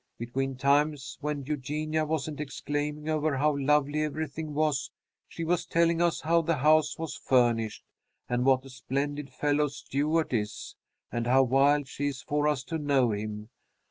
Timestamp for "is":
10.33-10.75, 12.07-12.23